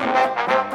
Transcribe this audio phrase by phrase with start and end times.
[0.00, 0.67] Música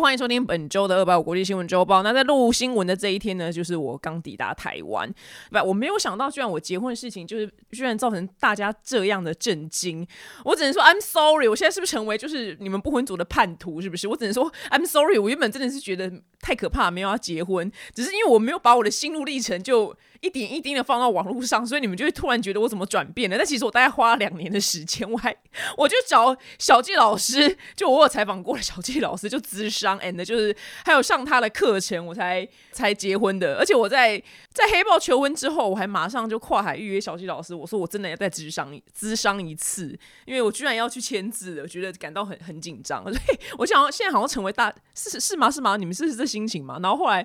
[0.00, 2.02] 欢迎收听本周的二百五国际新闻周报。
[2.02, 5.08] 那在录新闻的这一天呢，就是我刚抵达台湾。
[5.50, 10.06] 不，我没有想到，居然我结婚的事情，就是居然造成大家这样的震惊。
[10.44, 11.46] 我只能说，I'm sorry。
[11.46, 13.80] 我现在是不是成为就是你们不婚族的叛徒？
[13.80, 14.08] 是不是？
[14.08, 15.18] 我只能说，I'm sorry。
[15.18, 19.96] 我原本真的是觉得太可怕，没有要结婚，只是因为我没有把我的心路历程就。
[20.24, 23.36] 一点一滴的放到网络上，所以你们就会突然觉得我怎么转变了？
[23.36, 25.36] 但其实我大概花了两年的时间，我还
[25.76, 33.56] 我就找小纪老师，就我有采访过的小纪老师，就资商，and 就是还有上他的课程，我才才结婚的。
[33.58, 34.16] 而且我在
[34.50, 43.04] 在黑豹求婚之后，我还马上就跨海预约小纪老师，我说我真的要再咨商咨商一次，因为我居然要去签字了，我觉得感到很很紧张。
[43.12, 45.76] 所以我想要现在好像成为大是是吗是吗？
[45.76, 46.78] 你们是这心情吗？
[46.82, 47.22] 然后后来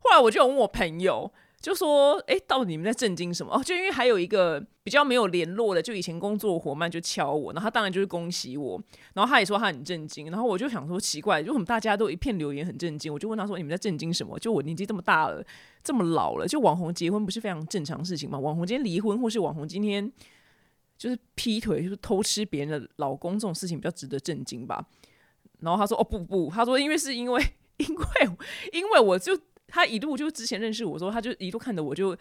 [0.00, 1.32] 后来我就问我朋友。
[1.64, 3.50] 就说，哎，到底你们在震惊什么？
[3.50, 8.78] 哦，就因为还有一个比较没有联络的，就以前工作伙伴就敲我，然后他当然就是恭喜我，
[9.14, 13.10] 然后他也说他很震惊，然后我就想说奇怪，为什么大家都一片留言很震惊？
[13.10, 14.38] 我就问他说，你们在震惊什么？
[14.38, 15.42] 就我年纪这么大了，
[15.82, 18.38] 这么老了，就网红结婚不是非常正常事情吗？
[18.38, 20.12] 网红今天离婚，或是网红今天
[20.98, 24.86] 就是劈腿，就是偷吃别人的老公，这种事情比较值得震惊吧？
[25.60, 27.42] 然后他说，哦不不，他说因为是因为
[27.78, 28.04] 因为
[28.70, 29.34] 因为我就。
[29.66, 32.16] 他一路就之前认识我说，他就一路看着我就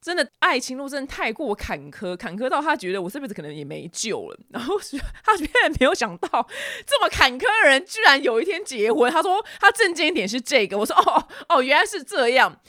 [0.00, 4.38] 真的爱情路真的太过坎坷，坎坷到他觉得我这辈子可能也没救了。
[4.50, 4.76] 然后
[5.24, 6.48] 他居然没有想到
[6.86, 9.10] 这么坎坷的人居然有一天结婚。
[9.10, 12.60] 他说他震惊一点是这个，我说哦哦原来是这样。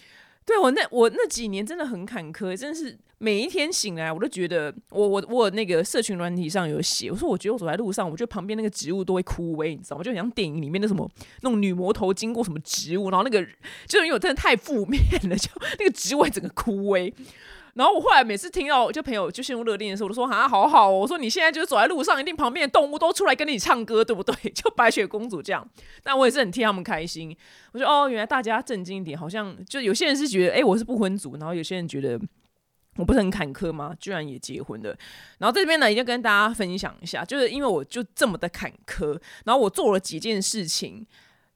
[0.47, 10.03] 对我那我那几年真的很坎坷，真的是每一天醒来我都觉得，我我我那个社群软体上有写，我说我觉得我走在路上，我觉得旁边那个植物都会枯萎，你知道吗？
[10.03, 11.05] 就像电影里面的什么
[11.41, 13.45] 那种女魔头经过什么植物，然后那个
[13.85, 17.13] 就是因为我真的太负面了，就那个植物整个枯萎。
[17.77, 24.33] 然后我后来每次听到就朋友就陷入热恋的时候，我都说啊，好好哦，我说你现在就是走在路上，一定旁边的动物都出来跟你唱歌，对不对？
[24.49, 25.65] 就白雪公主这样。
[26.01, 27.37] 但我也是很替他们开心。
[27.73, 32.19] 我说哦，原来大家震惊一点，好像就有些人是觉得，哎，我是不婚族，然后有些人觉得
[32.95, 33.93] 我不是很坎坷吗？
[33.99, 34.97] 居然也结婚了。
[35.37, 41.05] 然后这边呢，一定要跟大家分享一下，就是因为我就这么的坎坷，然后我做了几件事情。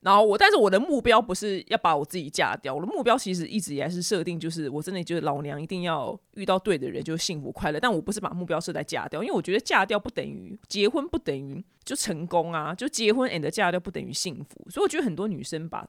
[0.02, 7.80] 然后我，但是我的目标不是要把我自己嫁掉，我的目标其实一直以来是设定，就是我真的觉得老娘一定要遇到对的人，就幸福快乐。
[7.80, 14.70] 但我不是把目标设在嫁掉，因为我觉得嫁掉不等于结婚，不等于就成功啊，就结婚 and 嫁掉不等于幸福。
[14.70, 15.88] 所以我觉得很多女生把。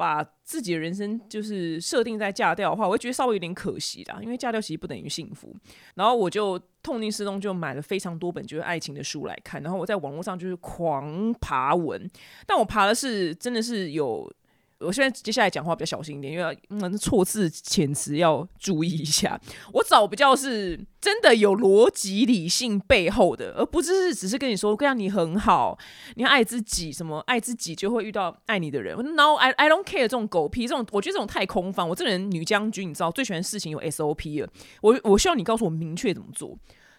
[0.00, 5.54] 把自己的人生就是设定在嫁掉的话，我会觉得稍微有点可惜啦，因为嫁掉其实不等于幸福。
[5.94, 9.62] 然后我就痛定思痛，就买了非常多本就是爱情的书来看。
[9.62, 12.10] 然后我在网络上就是狂爬文，
[12.46, 14.32] 但我爬的是真的是有。
[14.80, 19.38] 我现在接下来讲话比较小心一点，因为嗯错字遣词要注意一下。
[19.74, 25.78] 我找比较是真的有逻辑、理性背后的，而不是只是跟你说这样你很好，
[26.14, 28.96] 你要爱自己，什么爱自己就会遇到爱你的人。
[29.14, 31.86] No, I I don't care 这种狗屁，这种我觉得这种太空泛。
[31.86, 34.48] 我这人女将军，你知道最喜欢事情有 SOP 了。
[34.80, 36.56] 我我需要你告诉我明确怎么做，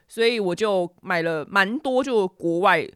[0.08, 2.88] 所以我就买了蛮多就国外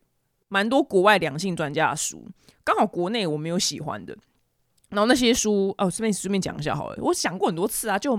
[0.48, 2.28] 蛮多国外两性专家的书，
[2.64, 4.16] 刚好国内我没有喜欢的。
[4.96, 6.98] 然后那些书哦，顺便顺便讲一下好了。
[7.02, 8.18] 我想过很多次啊，就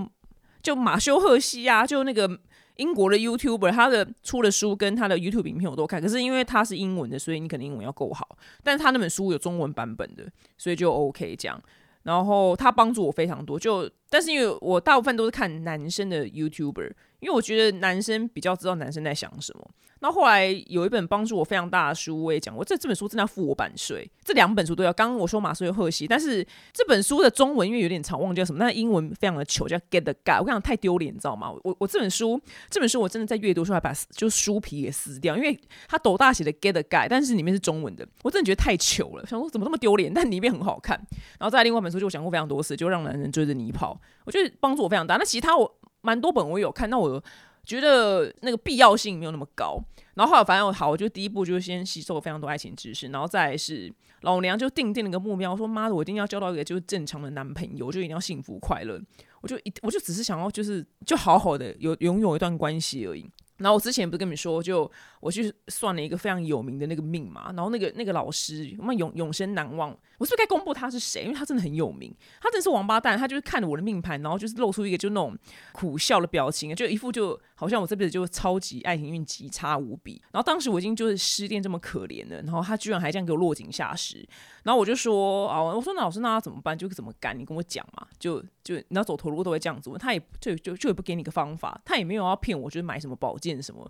[0.61, 2.39] 就马修赫西啊，就那个
[2.75, 5.99] 英国的 YouTuber，他的出的书跟他的 YouTube 影片我都看。
[5.99, 8.37] 可是因为他是英文的，所以你肯定英文要够好。
[8.63, 10.25] 但是他那本书有中文版本的，
[10.57, 11.59] 所以就 OK 这样。
[12.03, 13.59] 然后他帮助我非常多。
[13.59, 19.69] 就但是因为我大部分都是看男生的 YouTuber，因为我觉得男生比较知道男生在想什么。
[19.99, 24.07] 那后来有一本帮助我非常大的书，我也讲过，这这本书真的要付我版税。
[24.23, 24.93] 这两本书都要。
[24.93, 30.37] 刚刚我说马斯有赫西，但是这本书的中文因为有点长，忘记叫什么，但英文非常的糗，叫 Get the Guy。
[30.39, 31.51] 我跟你讲太丢脸，你知道吗？
[31.63, 39.25] 我我这本书这本书我真的在阅读时候还把就书皮给撕掉，因为它斗大写的 Get the Guy，但是里面是中文的，我真的觉得太糗了。
[39.25, 40.95] 想说怎么这么丢脸，但里面很好看。
[41.39, 45.17] 然后再另外一本书就我讲过非常多次，就让男人追着你跑，我觉得帮助我非常大。
[45.17, 47.23] 那其他我蛮多本我有看，那我。
[47.67, 49.77] 觉得那个必要性没有那么高。
[50.13, 58.97] 然后后来反正我好，我就第一步就是先吸收了非常多爱情知识，然后再是老娘就定定了个目标，说妈的，我一定要交到一个就是正常的男朋友，就一定要幸福快乐。
[59.41, 63.29] 我就一我就只是想要就是就好好的有拥有一段关系而已。
[63.57, 64.89] 然后我之前不是跟你们说，就
[65.19, 69.97] 我去算了一个非常有名的那个命嘛，然后那个那个老师，我永永生难忘。
[70.19, 71.23] 我是不是该公布他是谁？
[71.23, 72.11] 因为他真的很有名，
[72.41, 73.17] 他真的是王八蛋。
[73.17, 75.37] 他就是看着我的命盘，然后就是露出一个就那种
[75.71, 80.21] 苦笑的表情，就一副就好像我这辈子就超级爱情运极差无比。
[80.31, 84.27] 然后当时我已经就是失恋这么可怜了，然后他居然还这样给我落井下石。
[84.63, 86.77] 然后我就说啊，我说那老师那他怎么办？
[86.77, 87.37] 就怎么干？
[87.37, 88.07] 你跟我讲嘛。
[88.19, 89.91] 就就你要走投无路都会这样子。
[89.99, 93.89] 他也就就就也不给你个方法，他也没有要骗我，就是买什么宝剑什么，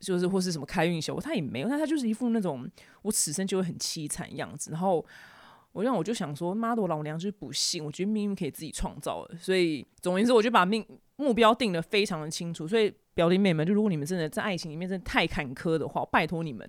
[0.00, 1.68] 就是或是什么开运秀，他也没有。
[1.68, 2.68] 那他就是一副那种
[3.02, 4.70] 我此生就会很凄惨样子。
[4.70, 5.04] 然后。
[5.72, 9.36] 我让我就想说，妈的，我老娘就是不信，我觉得命运可以自己创造的。
[9.36, 10.82] 所以总而言之，我就把命
[11.16, 12.66] 目标定的非常的清楚。
[12.66, 16.66] 所以表弟妹们，就如果你们真的在爱情里面真的太坎坷的话，拜托你们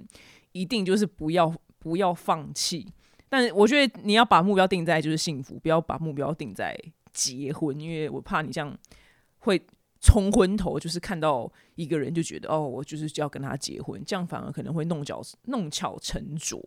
[0.52, 2.86] 一定就是不要不要放弃。
[3.30, 6.78] 但我觉得你要把目标定在就是幸福，不要把目标定在
[7.14, 8.78] 结婚，因为我怕你这样
[9.38, 9.58] 会
[10.02, 16.62] 冲昏头，就是看到一个人就觉得哦，我就是要跟他结婚，这样反而可能会弄巧弄巧成拙。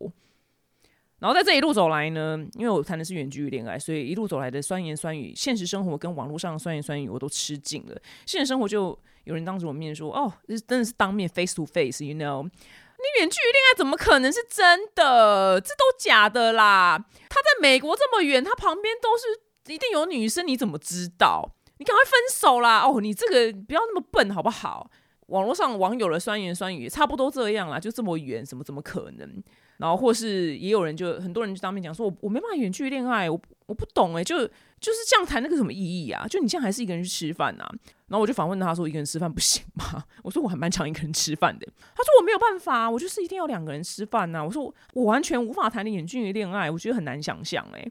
[1.19, 8.03] 然后在这一路走来呢，因为我谈的是远距离恋爱，所以一路走来的酸言酸语，现实生活跟网络上的酸言酸语我都吃尽了。
[8.25, 15.61] 现实生活就有人当着我面说：“哦，这真的是当面 face to face，you know，你远距离恋爱怎么可能是真的？
[15.61, 17.07] 这都假的啦！
[17.29, 21.55] 他在美国这么远，他旁边都是一定有女生，你怎么知道？
[21.81, 22.83] 你赶快分手啦！
[22.87, 24.91] 哦，你这个不要那么笨好不好？
[25.29, 29.43] 网络上网友的酸言酸语差不多这样啦，就这么远，什么怎么可能？”
[29.79, 34.47] 然后或是也有人就很多人就当面讲说，我我没办法远距离恋爱，我我不懂哎，就
[34.79, 36.27] 就是这样谈那个什么意义啊？
[36.29, 37.65] 就你这样还是一个人去吃饭呐？
[38.09, 40.05] 然后我就反问他说，一个人吃饭不行吗？
[40.23, 41.67] 我说我还蛮常一个人吃饭的。
[41.95, 44.45] 他说我没有办法，我就是一定要两个人吃饭呐。
[44.45, 47.91] 我说我完全无法谈的远距离恋爱，我觉得很难想象哎。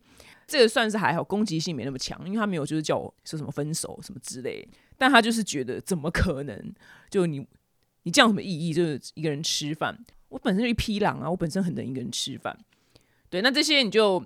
[0.50, 4.68] 这个算是还好，攻击性没那么强，因为他没有就是叫我说什么分手什么之类，
[4.98, 6.74] 但他就是觉得怎么可能？
[7.10, 7.46] 就你
[8.04, 8.74] 你这样什么意义？
[8.74, 9.98] 就是一个人吃饭。
[10.30, 11.28] 我本身就一匹狼啊！
[11.28, 12.56] 我本身很能一个人吃饭，
[13.32, 14.24] 对，那这些你就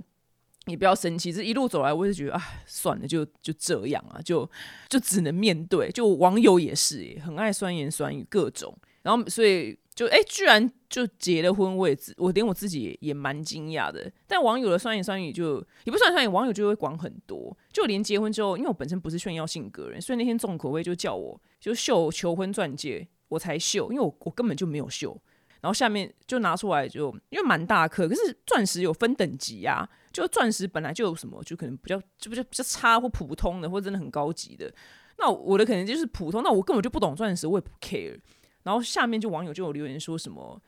[0.65, 1.31] 你不要生气。
[1.31, 4.49] 这一路走来，我就觉得，啊，算了，就就这样啊，就
[4.89, 5.89] 就只能面对。
[5.91, 8.77] 就网友也是，很爱酸言酸语，各种。
[9.01, 14.11] 然后，所以就哎，居然就结了婚，我也我连我自己也蛮惊讶的。
[14.27, 17.55] 但网友的酸言酸语就也不算酸言，网友就会管很多。
[17.71, 25.19] 就连结婚之后，因为我本身不是炫耀性格人，所以那天重口味就叫我就秀求婚钻戒，我才秀，因为我我根本就没有秀。
[25.61, 29.89] 然后下面就拿出来，就因为蛮大颗，可是钻石有分等级呀。
[30.11, 34.71] 就钻石本来就有什么，就可能比较就比较比较差或普通的，或真的很高级的。
[35.17, 38.19] 那我的可能就是普通，那我根本就不懂钻石，我也不 care。
[38.63, 40.61] 然后下面就网友就有留言说什么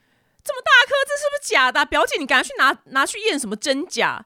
[0.43, 1.85] 这么大颗，这是不是假的？
[1.85, 4.25] 表姐，你赶快去拿拿去验什么真假？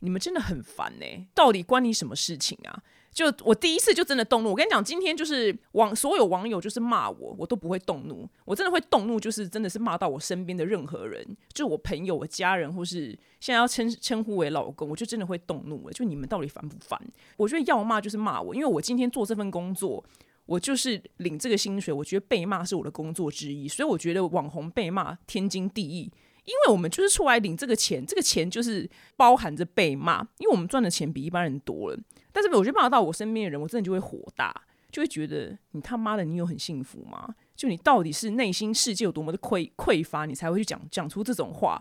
[0.00, 2.82] 你们真的很烦呢，到底关你什么事情啊？
[3.12, 13.08] 就我第一次就真的动怒，我跟你讲，今天就是网所有网友就是骂我，我都不会动怒，我真的会动怒，就是真的是骂到我身边的任何人，就我朋友、我家人，或是
[13.40, 15.92] 现在要称称呼为老公，我就真的会动怒了。
[15.92, 16.98] 就你们到底烦不烦？
[17.36, 20.02] 我觉得要骂就是骂我，因为我今天做这份工作，
[20.50, 26.10] 我就是领这个薪水，我觉得被骂是我的工作之一，所以我觉得网红被骂天经地义。
[26.44, 31.98] 因为我们就是出来领这个钱，这个钱就是包含着被骂，因为我们赚的钱比一般人多了。
[32.32, 34.52] 但是我觉得骂到我身边的人，我真的就会火大，
[34.90, 37.32] 就会觉得你他妈的，你有很幸福吗？
[37.54, 41.80] 就你到底是内心世界有多么的匮匮乏，你才会去讲讲出这种话？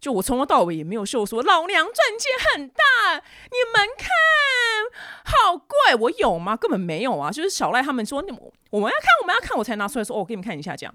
[0.00, 2.82] 就我从头到尾也没有秀说老娘钻戒很大，
[3.14, 4.08] 你们看
[5.24, 6.56] 好贵，我有吗？
[6.56, 7.30] 根本没有啊！
[7.30, 8.30] 就是小赖他们说，你
[8.70, 10.94] 我们要看，我们要看，我才拿出来说，哦，我给你们看一下，这样。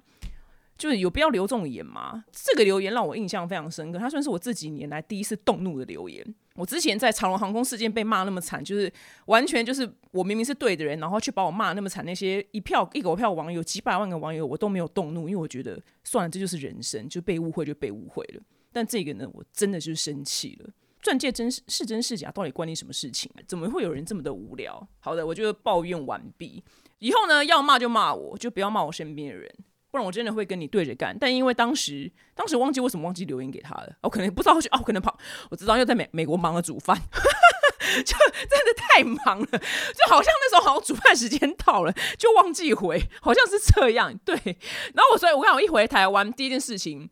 [0.77, 2.25] 就是有必要留这种言吗？
[2.33, 6.35] 这个留言让我印象非常深刻，它算是我这几年来第一次动怒的留言。
[6.55, 8.91] 我之前在长龙航空事件被骂那么惨，就是
[9.27, 18.41] 完全就是我明明是对的人，然后去把我骂那么惨，那些一票一狗票网友几百万个网友，我都没有动怒，因为我觉得算了，这就是人生，就被误会就被误会了。
[18.75, 20.69] 但这个呢，我真的就是生气了。
[21.01, 23.39] 钻戒真是是真是假，到底关你什么事情啊？
[23.47, 24.85] 怎么会有人这么的无聊？
[24.99, 26.61] 好的，我就抱怨完毕。
[26.99, 29.49] 以后呢，要骂就骂我，就不要骂我身边的人。
[29.91, 35.17] 不然我真的会跟你对着干，但因为当时当时忘记为什么忘记留言给他了，我可能不知道去哦，可能跑，
[35.49, 36.99] 我知道又在美美国忙着煮饭，
[37.79, 38.17] 就
[38.49, 44.13] 真的太忙了，就好像那时候好像煮饭时间到了，就忘记回，好像是这样。
[44.25, 47.09] 对，然后我所以我看我一回台湾，第一件事情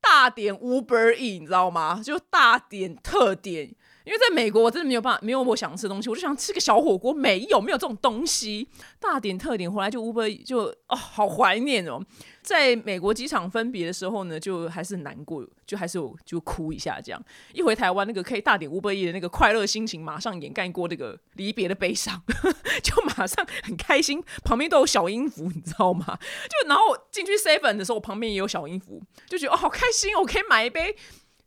[0.00, 2.00] 大点 Uber E，你知道吗？
[2.02, 3.74] 就大点特点，
[4.06, 8.68] 因为在美国我真的没有办法，没有我想吃的东西，我就想吃个小火锅，没有没有这种东西。
[9.00, 12.00] 大点特点回来就 Uber 就哦，好怀念哦。
[12.40, 17.20] 在美国机场分别的时候呢，就还是难过，就还是有就哭一下这样。
[17.52, 22.22] 一回台湾，那个可以大点 Uber 的那个快乐心情，马上掩盖过那个离别的悲伤，
[22.84, 24.22] 就马上很开心。
[24.44, 26.16] 旁边都有小音符，你知道吗？
[26.48, 30.94] 就然后进去 Seven 的时候，我旁边也有小音符，就觉得哦，好开心，我可以买一杯。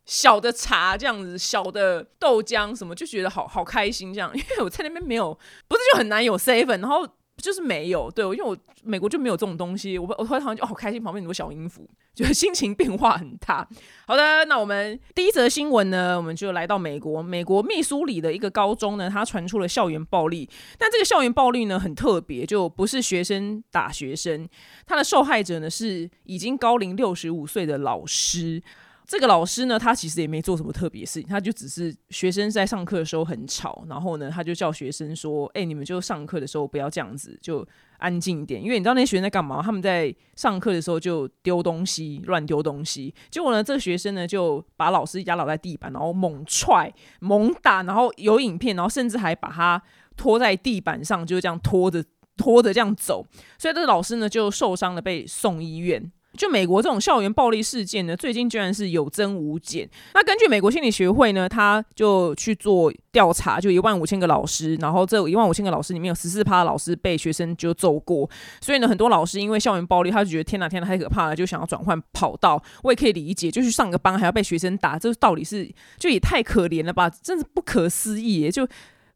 [0.10, 5.38] 小的茶这样子，小的豆浆什么，就觉得好好开心这样， 因为我在那边没有，
[5.68, 13.68] 不是就很难有 seven，然后就是没有，对，因为我美国就没有这种东西，我我突然就好开心，旁边很多小音符，就心情变化很大。
[14.08, 20.50] 好的，那我们第一则新闻呢，我们就来到美国，美国密苏里的一个高中呢，它传出了校园暴力，
[20.80, 24.50] 但这个校园暴力呢很特别，就不是学生打学生，
[24.88, 28.63] 他的受害者呢是已经高龄六十五岁的老师。
[29.10, 39.63] 这个老师呢，他其实也没做什么特别事情，他就只是学生在上课的时候很吵，然后呢，他就叫学生说：“哎，你们就上课的时候不要这样子，就安静一点。”因为你知道那些学生在干嘛？
[39.63, 43.12] 他们在上课的时候就丢东西，乱丢东西。
[43.32, 49.82] 结果呢，这个学生呢就把老师压倒在地板，然后猛踹、猛打，然后有影片，然后甚至还把他
[50.18, 52.06] 拖在地板上，就这样拖着、
[52.38, 53.25] 拖着这样走。
[53.58, 56.12] 所以这个老师呢就受伤了，被送医院。
[56.39, 59.89] 就美国这种校园暴力事件呢，最近居然是有增无减。
[60.13, 68.29] 那根据美国心理学会呢，他就去做调查，就一万五千个老师，然后这一万五千个老师里面有十四趴老师被学生就揍过，
[68.62, 72.63] 所以呢，很多老师因为校园暴力，他就觉得天哪天哪太可怕了，就想要转换跑道。
[72.84, 78.65] 我也可以理解，就去上个班还要被学生打，这到底是就也太可怜了吧，真是不可思议，就。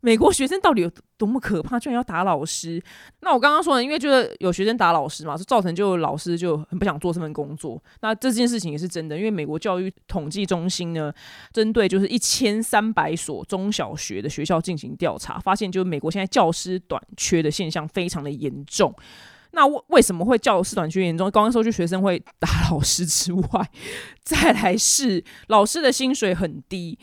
[0.06, 1.80] 美国学生到底有多么可怕？
[1.80, 2.84] 居然要打老师？
[3.22, 7.82] 那我刚刚说呢，因为就是有学生打老师嘛，就造成就老师就很不想做这份工作。
[8.02, 11.14] 那这件事情也是真的，因为美国教育统计中心呢，
[11.54, 18.94] 针对就是一千三百所中小学的学校进行调查，发现就是美国现在教师短缺的现象非常的严重。
[19.52, 21.32] 那为为什么会教师短缺严重？
[21.32, 23.70] 刚刚说就学生会打老师之外，
[24.22, 27.00] 再来是老师的薪水很低。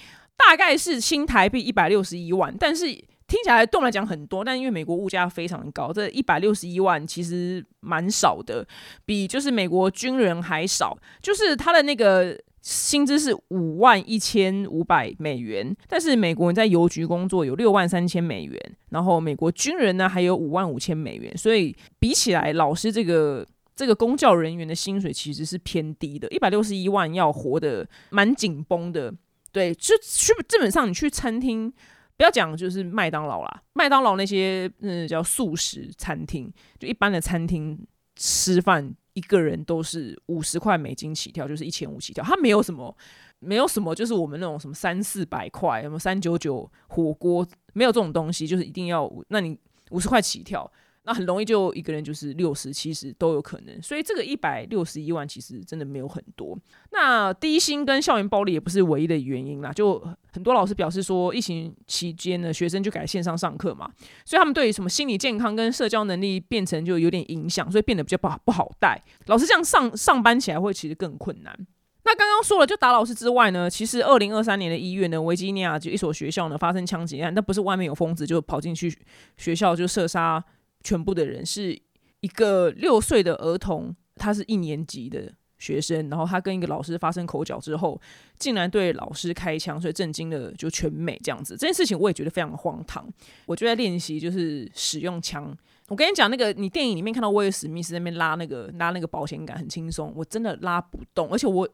[0.46, 8.66] 大概是新台币一百六十一万，但是听起来对我们来讲很多，但因为美国物价非常高，这一百六十一万其实蛮少的，
[9.04, 10.98] 比就是美国军人还少。
[11.22, 29.14] 就是他的那个薪资是五万一千五百美元，但是美国人在邮局工作有六万三千美元，然后美国军人呢还有五万五千美元，所以比起来，老师这个这个公教人员的薪水其实是偏低的，一百六十一万要活得蛮紧绷的。
[29.52, 31.72] 对，就去基本上你去餐厅，
[32.16, 37.78] 不要讲就是麦当劳啦，麦当劳那些嗯叫素食餐厅，就一般的餐厅
[38.16, 42.96] 吃饭，一个人都是五十块美金起跳，就是一千五起跳，它没有什么，
[43.38, 49.58] 没有什么，就是我们那种什么三四百块，什么三九九火锅，没有这种东西，就是一定要，那你
[49.90, 50.70] 五十块起跳。
[51.02, 56.58] 那很容易就一个人就是六十七十都有可能，所以这个一百六十一万其实真的没有很多。
[56.92, 59.98] 那低薪跟校园暴力也不是唯一的原因啦，就
[60.32, 63.90] 很多老师表示说，疫情期间呢，学生就改线上上课嘛，
[64.26, 69.02] 所以他们对于什么心理健康跟社交能力变成就有点影响，所以变得比较不好不好带。
[69.26, 71.66] 老师这样上上班起来会其实更困难。
[72.04, 78.94] 那刚刚说了，就打老师之外呢，其实二零二三年的一月呢，维吉尼亚就一所学校呢发生枪击案，那不是外面有疯子就跑进去
[79.38, 80.44] 学校就射杀。
[80.82, 81.78] 全部的人是
[82.20, 88.00] 一个六岁的儿童，他是一年级的学生，然后他跟一个老师发生口角之后，
[88.38, 91.54] 竟然对老师开枪，所以震惊了就全美这样子。
[91.56, 93.06] 这件事情我也觉得非常荒唐。
[93.46, 95.56] 我就在练习就是使用枪。
[95.88, 101.68] 我跟你讲，那个你电影里面看到威尔史密斯那边拉那个拉那个保险杆很轻松，我真的拉不动，而且我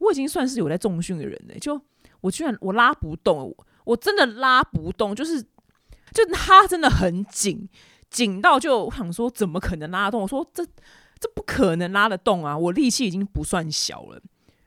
[0.00, 1.80] 我已经算是有在重训的人了，就
[2.20, 7.68] 我居然我拉不动，我真的拉不动，就是就他真的很紧。
[8.10, 10.22] 紧到就我想说，怎么可能拉得动？
[10.22, 10.66] 我说这
[11.18, 12.58] 这不可能拉得动啊！
[12.58, 14.20] 我力气已经不算小了，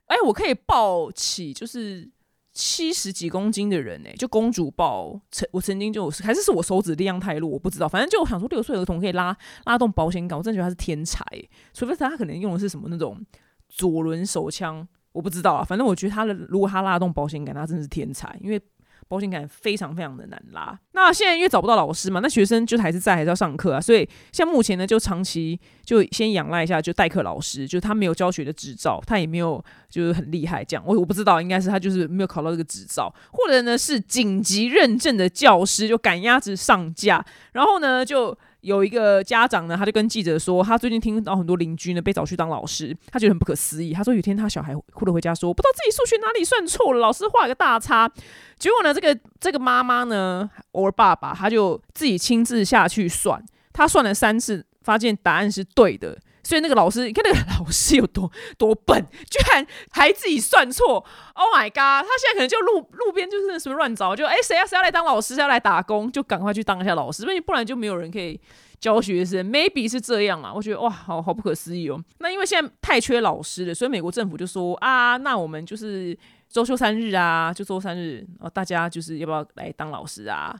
[0.05, 2.09] 哎，我可以抱起就是
[2.53, 5.19] 七十几公斤的人哎，就公主抱。
[5.29, 7.87] 曾我曾经就还是是我手指力量太弱，我不知道。
[7.87, 9.35] 反正就我想说，六岁儿童可以拉
[9.65, 11.25] 拉动保险杆，我真的觉得他是天才。
[11.73, 13.19] 除非是他可能用的是什么那种
[13.67, 15.65] 左轮手枪，我不知道啊。
[15.65, 18.61] 反正我觉得他的如果他拉动保险杆，他真的是天才，因为。
[19.07, 20.77] 保险感非常非常的难拉。
[20.93, 23.81] 那现在因为找不到老师嘛，那学生就还是在，还是要上课啊。
[23.81, 30.83] 所以像目前呢，就长期就先仰赖一下，就代课老师，就他没有教学的执照，他也没有就是很厉害这样。
[30.85, 43.93] 我我不知道，应该是他就是没有考到这个执照，或者呢是紧急认证的教师，就赶鸭子上架，然后呢就有一个家长呢，他就跟记者说，他最近听到很多邻居呢被找去当老师，他觉得很不可思议。
[43.93, 48.09] 他说有天他小孩哭着回家说，不知道自己数学哪里算错了，老师画了个大叉。
[48.57, 53.43] 结果呢，这个这个妈妈呢，偶尔爸爸他就自己亲自下去算，
[53.73, 56.17] 他算了三次，发现答案是对的。
[56.43, 61.05] 所以那个老师，你看那个老师有多多笨，居然还自己算错。
[61.33, 62.05] Oh my god！
[62.05, 68.39] 他现在可能就路路边就是什么乱找，就哎谁要谁要来当老师，谁要来打工，就赶快去当一下老师，因为不然就没有人可以
[68.79, 69.49] 教学生。
[69.49, 72.03] Maybe 是这样啊，我觉得哇，好好不可思议哦。
[72.19, 76.17] 那因为现在太缺老师了，所以美国政府就说啊，那我们就是
[76.49, 80.53] 周休三日啊，就周三日，哦，大家就是要不要来当老师啊？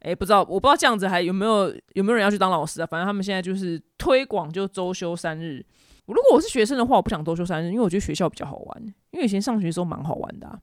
[0.00, 2.86] 哎，不知道，我不知道这样子还有没有有没有人要去当老师啊？
[2.86, 5.64] 反正他们现在就是推广，就周休三日。
[6.06, 8.82] 如果我是学生的话，我不想周休三日，因为我觉得学校比较好玩。
[9.10, 10.58] 因为以前上学的时候蛮好玩的，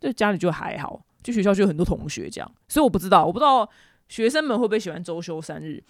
[0.00, 2.50] 就家里就还好，就学校就有很多同学这样。
[2.66, 3.68] 所以我不知道，我不知道
[4.08, 5.84] 学生们会不会喜欢周休三日。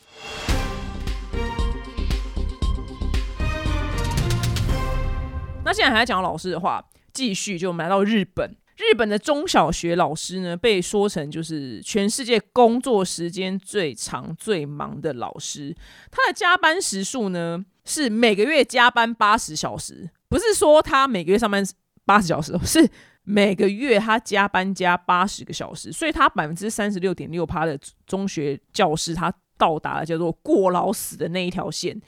[5.65, 8.57] 那现在还在讲老师的话，继续就我们来到日本。
[8.79, 15.75] 日本的中小学老师呢，被说成就是全世界工作时间最长、最忙的老师。
[16.13, 21.65] 他的加班时数呢，是每个月加班八十小时，不是说他每个月上班
[22.05, 22.89] 八十小时，是
[23.25, 25.91] 每个月他加班加八十个小时。
[25.91, 32.01] 所以，他百分之三十六点六趴的中学教师，他到达了叫做过劳死的那一条线。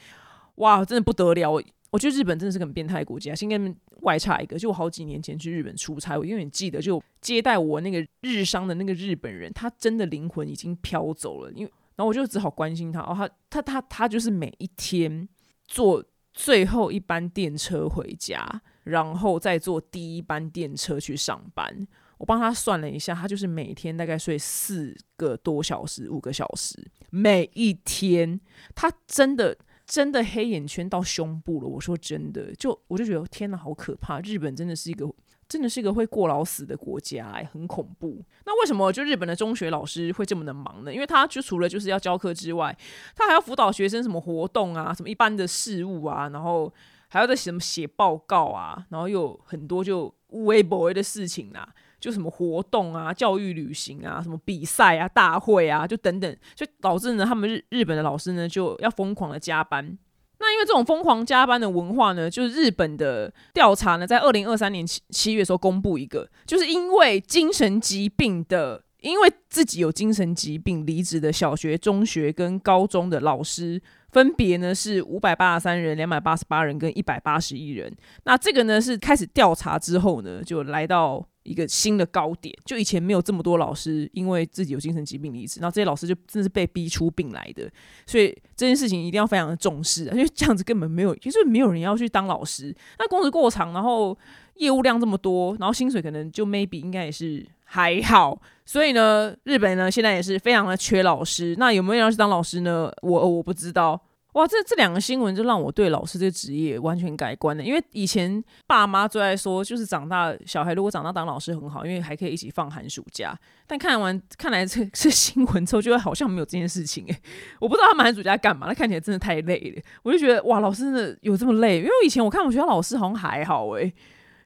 [0.54, 1.60] 哇，真的不得了！
[1.90, 3.34] 我觉得日本真的是个很变态国家。
[3.34, 11.50] 先跟外差一个，就我好几年前去日本出差，我永远记得，就接待我那个日商的那个日本人，他真的灵魂已经飘走了。
[11.52, 13.00] 因为，然后我就只好关心他。
[13.00, 15.28] 哦，他他他他就是每一天
[15.64, 21.86] 坐最后一班电车回家，然后再坐第一班电车去上班。
[22.18, 26.78] 我帮他算了一下，他就是每天大概睡四个多小时、五个小时，
[27.10, 28.40] 每一天，
[28.76, 29.58] 他真的。
[29.90, 34.20] 真的黑眼圈到胸部了，我说真的，就我就觉得天哪，好可怕！
[34.20, 35.12] 日本真的是一个，
[35.48, 38.22] 真的是一个会过劳死的国家，哎，很恐怖。
[38.46, 40.94] 那为什么就日本的中学老师会这么的忙呢？
[40.94, 42.78] 因为他就除了就是要教课之外，
[43.16, 46.72] 他还要辅导学生什么活动啊，什么一般的事务啊，然后
[47.08, 51.68] 还要在什么写报告啊，然后又有很多就微博的事情啊。
[52.00, 59.96] 就什么活动啊、教育旅行啊、什么比赛啊、大会啊，就等等，就导致呢，他们日日本的老师呢就要疯狂的加班。
[60.38, 73.82] 那因为这种疯狂加班的文化呢，就是日本的调查呢，在二零二三年七七月时候公布一个，就是因为精神疾病的，因为自己有精神疾病离职的小学、中学跟高中的老师。
[74.12, 77.88] 分别呢是五百八十三人、两百八十八人跟一百八十一人。
[78.24, 82.54] 那这个呢是开始调查之后呢，就来到一个新的高点。
[82.64, 87.70] 就以前没有这么多老师因为自己有精神疾病离职，然后这些老师就真的是被逼出病来的。
[88.06, 92.74] 所以这件事情一定要非常的重视，因为这样子根本没有，就是没有人要去当老师。
[92.98, 94.16] 那工时过长，然后
[94.56, 98.40] 业务量这么多，然后薪水可能就 maybe 应该也是还好。
[98.64, 101.54] 所以呢，日本呢现在也是非常的缺老师。
[101.58, 102.90] 那有没有人要去当老师呢？
[103.02, 104.00] 我我不知道。
[104.32, 107.62] 哇，这这两个新闻就让我对老师这个职业完全改观了。
[107.62, 113.36] 因为以前爸妈最爱说，就是长大小孩如果长大当老师很好，因为还可以一起放寒暑假。
[113.66, 117.22] 但看完看来这这新闻之后，就会好像没有这件事情诶。
[117.58, 119.82] 我不知道他们寒暑假干嘛，那看起来真的太累了。
[120.02, 121.78] 我就觉得哇，老师真的有这么累？
[121.78, 123.92] 因为以前我看我学校老师好像还好诶。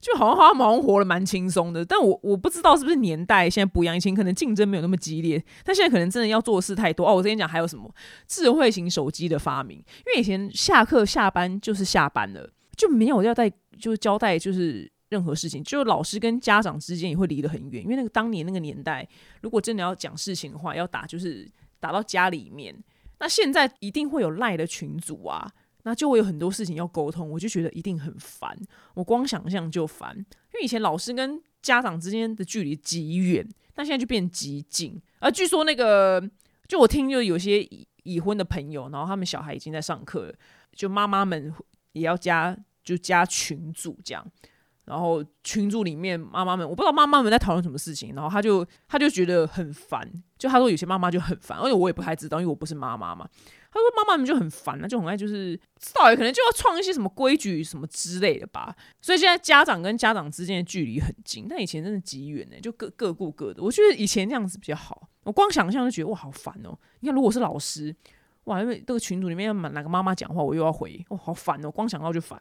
[0.04, 7.14] 就好像好像忙活了蛮轻松的，但我我不知道是不是年代现在不一样，以前可能竞争没有那么激烈，但现在可能真的要做的事太多哦。
[7.14, 7.90] 我之前讲还有什么
[8.28, 19.08] 智慧型手机的发明，因为以前下课下班就是下班了，就没有要带就是交代就是任何事情，就老师跟家长之间也会离得很远，因为那个当年那个年代，
[19.40, 22.76] 如果真的要讲事情的话，要打就是打到家里面，
[23.20, 25.50] 那现在一定会有赖的群组啊。
[25.84, 28.54] 那就会有很多事情要沟通，我就觉得一定很烦。
[28.94, 35.00] 我光想象就烦，因为以前老师跟家长之间的距离极远，那现在就变极近。
[35.20, 36.22] 而据说那个，
[36.66, 40.34] 就我听，就有些已已婚的朋友，然后他们小孩已经在上课了，
[40.72, 41.54] 就妈妈们
[41.92, 44.26] 也要加，就加群组这样。
[44.86, 50.06] 然后群组里面妈妈们，我不知道妈妈们在讨论什么事情，然后他就他就觉得很烦。
[50.36, 53.26] 就他说有些妈妈就很烦，而且我也不太知道，因为我不是妈妈嘛。
[53.74, 58.74] 他说：“妈妈们就很烦那，就很爱就是少爷可能就要创一些什么规矩什么之类的吧。
[59.02, 63.60] 所以现在家长跟家长之间的距离很近，但以前真的极远呢，就各各顾各的。
[63.60, 65.08] 我觉得以前这样子比较好。
[65.24, 66.78] 我光想象就觉得哇，好烦哦！
[67.00, 67.92] 你看，如果是老师，
[68.44, 71.70] 哇，因为这个群组里面要哪个妈妈讲话，我又要回，哇，好烦哦！
[71.70, 72.40] 光想到就烦。”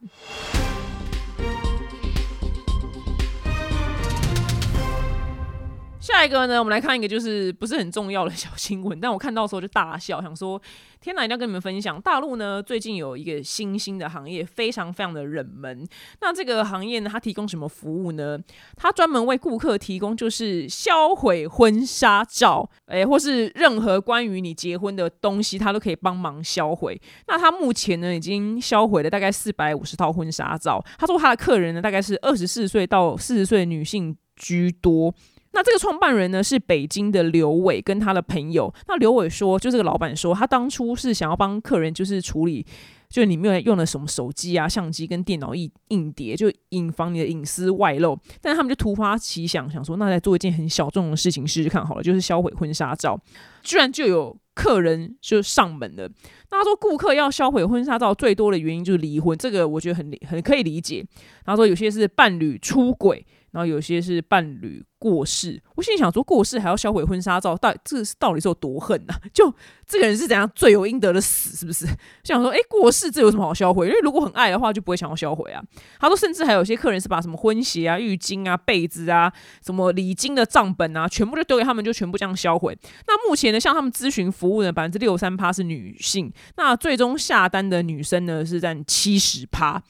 [6.04, 10.62] 下一个呢，我们来看一个就是不是很重要的小新闻，但我看到的时候就大笑，想说
[11.00, 12.00] 天哪，一定要跟你们分享。
[12.02, 15.88] 大陆呢最近有一个新兴的行业，非常非常的冷门。
[16.20, 18.38] 那这个行业呢，它提供什么服务呢？
[18.76, 27.02] 它专门为顾客提供就是销毁婚纱照，诶，或是任何关于你结婚的东西，它都可以帮忙销毁。
[27.28, 30.84] 那他目前呢已经销毁了大概四百五十套婚纱照。
[30.98, 35.16] 他说他的客人呢大概是二十四岁到四十岁的女性居多。
[35.56, 38.74] 那这个创办人呢是北京的刘伟跟他的朋友。
[38.88, 42.66] 那刘伟说，就这个老板说，他当初是想要帮客人就是处理，
[43.08, 48.18] 就是你没有用的什么手机啊、相机跟电脑硬硬碟，就以防你的隐私外露。
[48.42, 53.20] 但是他们就突发奇想，想说那来做一件很小众的事情试试看好了，就是销毁婚纱照。
[53.62, 56.10] 居然就有客人就上门了。
[56.50, 61.06] 那他说，顾客要销毁婚纱照最多的原因就是离婚，这个我觉得很很可以理解。
[61.46, 63.24] 他说有些是伴侣出轨。
[63.54, 69.14] 然后有些是伴侣过世，我心里想说，过世还要销毁婚纱照，到这是到底是有多恨呐？
[69.32, 69.54] 就
[69.86, 71.86] 这个人是怎样罪有应得的死，是不是？
[72.24, 73.88] 想说，哎，过世这有什么好销毁？
[73.88, 75.62] 因为如果很爱的话，就不会想要销毁啊。
[76.00, 79.32] 他说，甚至还有些客人是把什么婚鞋啊、浴巾啊、被子啊、
[79.64, 82.76] 什么礼金的账本啊，全部就丢给他们，就全部这样销毁。
[83.08, 89.84] 那目前呢，向他们咨询服务的，百分之六三趴是女性，那最终下单的女生呢是占七十趴。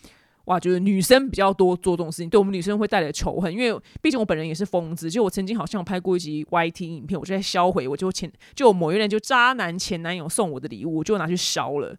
[0.45, 5.09] 哇，就是女生比较多做这种事情，对我们女生会带来仇恨，因为毕竟我本人也是疯子。
[5.09, 11.95] 就我曾经好像拍过一集 YT 影片，我就在销毁，我就前就某一任就渣男前男友送我的礼物，我就拿去烧了。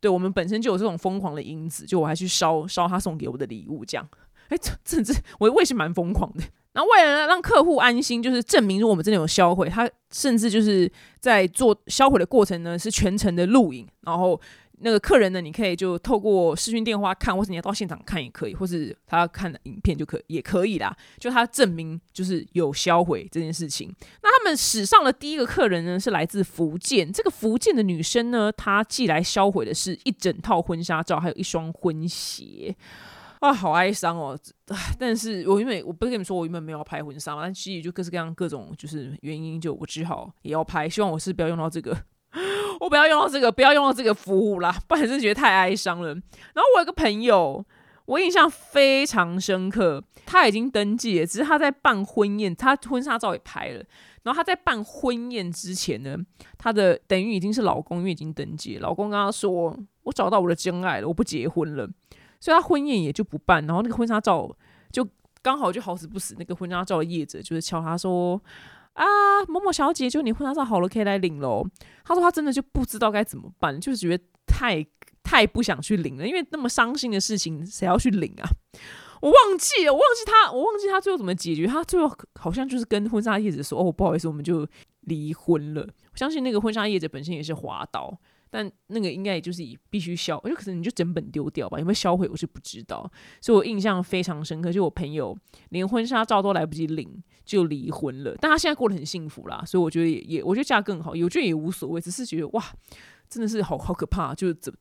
[0.00, 4.08] 对我们本身就有这种疯狂的因子，就我还去烧烧他送给我的礼物，这样。
[4.48, 6.42] 哎，这这这，我我也是蛮疯狂的。
[6.72, 14.40] 然后为了让客户安心，就是证明说我们真的有销毁，他甚至就是在做销毁的过程呢，是全程的录影，然后。
[14.84, 20.94] 那个客人呢，你可以就透过视讯电话看，或者你要到现场看也可以，或是他看的影片就可也可以啦。
[21.18, 23.90] 就他证明就是有销毁这件事情。
[24.22, 27.10] 那他们史上的第一个客人呢，是来自福建。
[27.10, 32.76] 这个福建的女生呢，她寄来销毁的是一整套婚纱照，还有一双婚鞋。
[33.40, 34.38] 啊，好哀伤哦！
[34.98, 40.86] 但是我因为我不是跟你们说我原本没有要拍婚纱嘛，但其实就各式各样各种就是原因，就我只好也要拍。
[40.88, 41.96] 希望我是不要用到这个。
[42.84, 46.08] 我不要用到这个，不要用到这个服务啦，不然是觉得太哀伤了。
[46.08, 47.64] 然后我有个朋友，
[48.04, 53.82] 我印象非常深刻，他已经登记了，只是他在办婚宴，他婚纱照也拍了。
[54.22, 56.14] 然后他在办婚宴之前呢，
[56.58, 61.88] 他的等于已经是老公，因为已经登记了，老公跟他说：“我找到我的真爱了，我不结婚了。”
[62.38, 63.66] 所以他婚宴也就不办。
[63.66, 64.54] 然后那个婚纱照
[64.92, 65.08] 就
[65.40, 68.38] 刚好就好死不死，那个婚纱照的业者就是敲他说。
[68.94, 69.04] 啊，
[69.46, 71.64] 某某小姐，就你婚纱照好了，可以来领喽。
[72.04, 74.84] 他说他真的就不知道该怎么办，就是觉得太
[75.22, 78.48] 太不想去领了，因为那么伤心的事情，谁要去领啊？
[79.20, 81.66] 我忘记了，我忘记他，我忘记他最后怎么解决。
[81.66, 84.66] 他最后好像就是跟婚纱业者说：“哦，不好意思，我们就
[85.00, 85.80] 离婚了。”
[86.12, 88.16] 我相信那个婚纱业者本身也是滑倒。
[88.56, 94.72] 但那个应该也就是以必须销，我就可能你就整本丢掉吧，有没有销毁我是不知道，所以我印象非常深刻。
[94.72, 95.36] 就我朋友
[95.70, 102.64] 连婚纱照都来不及领就离婚了，但他现在过得很幸福啦，所以我觉得也也我觉得嫁更好，我觉得也无所谓，只是觉得哇，
[103.28, 104.72] 真的是好好可怕，就是怎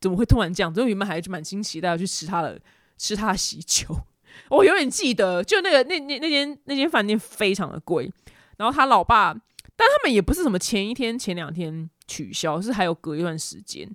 [0.00, 0.74] 怎么会突然这样？
[0.74, 2.60] 所以原本还就满心期待要去吃他的
[2.98, 3.96] 吃他的喜酒，
[4.50, 8.10] 我永远记得，就那个那那那间那间饭店非常的贵，
[8.56, 9.32] 然后他老爸，
[9.80, 11.88] 但他们也不是什么前一天前两天。
[12.10, 13.88] 取消是还有隔一段时间，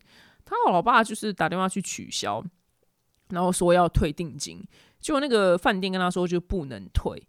[0.45, 2.41] 他老爸就是打电话去取消，
[3.27, 4.65] 然后说要退定金，
[5.01, 7.21] 结果那个饭店跟他说就不能退，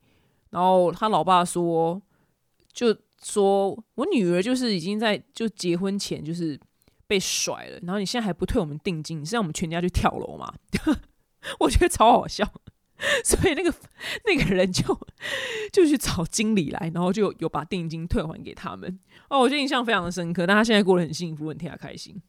[0.51, 2.01] 然后他老爸说
[2.73, 6.57] 就说我女儿就是已经在就结婚前就是
[7.09, 10.55] 被甩了，然后你现在还不退我们定金，你是让我们全家去跳楼吗？
[11.59, 12.49] 我觉得超好笑。
[13.23, 13.73] 所以那个
[14.25, 14.83] 那个人就
[15.73, 18.99] 就去找经理来，然后就有把定金退还给他们。
[19.29, 20.47] 哦，我觉得印象非常的深刻。
[20.47, 22.21] 但他现在过得很幸福，很替他开心。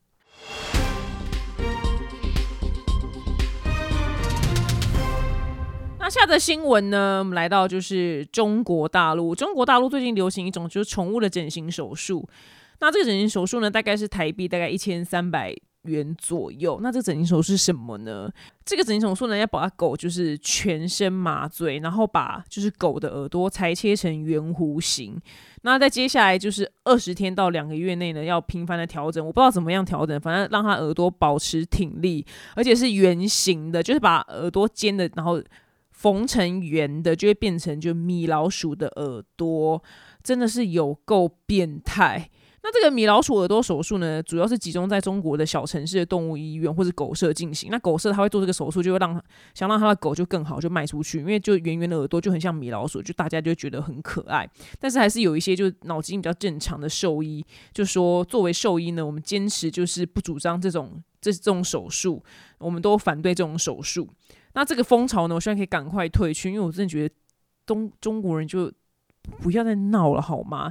[5.99, 7.19] 那下的新闻呢？
[7.19, 9.35] 我们来到就是中国大陆。
[9.35, 12.27] 中国大陆最近流行一种就是宠物的整形手术。
[12.79, 15.53] 那这个整形手术呢，大概是台币大概一千三百。
[15.87, 18.31] 元左右，那这个整形手术是什么呢？
[18.63, 25.19] 这个整形手术呢，要把狗就是全身麻醉，然后把就是狗的耳朵裁切成圆弧形。
[25.61, 29.25] 那在接下来就是二十天到两个月内呢，要频繁的调整。
[29.25, 35.41] 我不知道怎么样调整，反正让它耳朵保持挺立，而且是圆形的，就是把耳朵尖的，然后
[35.91, 39.81] 缝成圆的，就会变成就米老鼠的耳朵，
[40.23, 42.29] 真的是有够变态。
[42.67, 47.69] 那这个米老鼠耳朵手术呢，主要是集中在中国的小城市的动物医院或者狗舍进行。
[47.71, 49.13] 那狗舍他会做这个手术，就会让
[49.53, 54.45] 想让他的狗就更好，就卖出去，因为就圆圆的耳朵就很像米老鼠，就大家就觉得很可爱。
[54.81, 62.21] 但是还是有一些就脑筋比较正常的兽医，就说作为兽医呢，我们坚持就是不主张这种这这种手术，
[62.57, 64.09] 我们都反对这种手术。
[64.55, 67.15] 那这个风潮呢，我希望可以赶快退去，因为我真的觉得
[67.65, 68.69] 东中国人就
[69.41, 70.69] 不要再闹了好吗？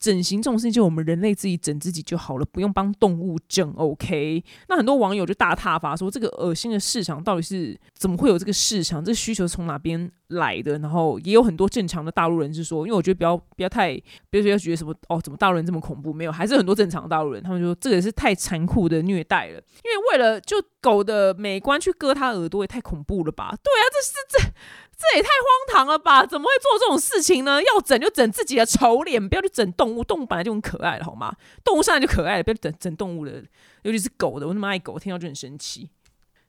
[0.00, 3.70] 整形这种事情，就我们人类自己整自己就好了，不用帮动物整。
[3.76, 9.04] OK，那很多网友就大踏伐说，这个恶心的市场到底是怎么会有这个市场？
[9.04, 10.78] 这个需求从哪边来的？
[10.78, 13.94] 然后也有很多正常的大陆人是说，因为我觉得不要不要太，
[14.30, 16.12] 不要觉得什么哦，怎么大陆人这么恐怖？
[16.12, 23.54] 没有，还是很多正常大陆人，他们说这个是太残酷的虐待了，因为为了就狗的美观去割它耳朵，也太恐怖了吧？
[23.62, 24.52] 对啊，这是这。
[25.00, 26.26] 这也太荒唐了吧！
[26.26, 27.58] 怎么会做这种事情呢？
[27.62, 30.04] 要整就整自己的丑脸，不要去整动物。
[30.04, 31.34] 动物本来就很可爱了，好吗？
[31.64, 33.42] 动物上来就可爱了，不要整整动物的，
[33.80, 34.46] 尤其是狗的。
[34.46, 35.88] 我那么爱狗，听到就很生气。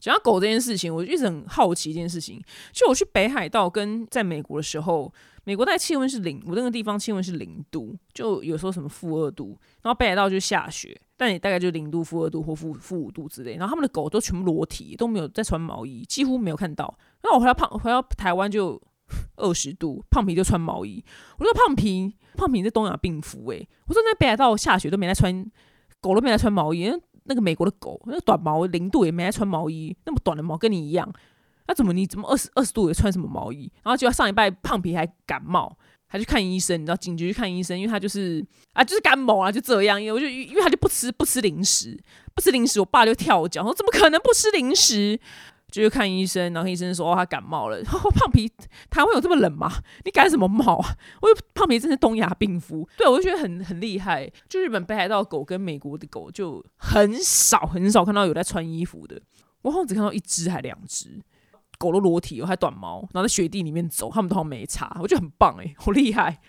[0.02, 2.42] 讲到狗这件事情，我一直很好奇一件事情。
[2.74, 13.56] 就我去北海道跟在美国的时候，美国大概气温是零，我那个地方气温是零度，就有时候什么负二度，然后北海道就下雪，但也大概就零度、负二度或负负五度之类。
[13.58, 16.98] 然后他们的狗都全部裸体，都没有在穿毛衣，几乎没有看到。
[17.22, 18.82] 那我回到胖回到台湾就
[19.36, 21.04] 二十度，胖皮就穿毛衣。
[21.38, 23.70] 我说胖皮，胖皮是东亚病夫诶。
[23.86, 25.46] 我说那北海道下雪都没在穿，
[26.00, 26.92] 狗都没在穿毛衣。
[27.24, 31.12] 那个美国的狗，那个短毛零度也没在穿毛衣，那么短的毛跟你一样，
[31.68, 33.72] 那怎么你怎么二十二十度也穿什么毛衣？
[33.84, 41.98] 然后就要上一拜胖皮还感冒，还去看医生，你知道警局去看医生，因为他就是啊就是感冒啊就这样，因为我就因为他就不吃不吃零食，
[42.34, 45.20] 不吃零食，我爸就跳脚说怎么可能不吃零食？
[45.72, 47.80] 就去看医生，然后医生说：“哦，他感冒了。
[47.82, 48.52] ”然后胖皮，
[48.90, 49.72] 台湾有这么冷吗？
[50.04, 50.96] 你感什么冒啊？
[51.22, 54.30] 我胖皮真是东亚病夫，对我就觉得很很厉害。
[54.50, 59.20] 就日本北海道狗跟美国的狗就很少很少看到有在穿衣服的，
[59.62, 61.22] 我好像只看到一只还两只
[61.78, 66.40] 狗都裸体，还短毛，然后在雪地里面走，他们都好像没擦，我觉得很棒哎，好厉害。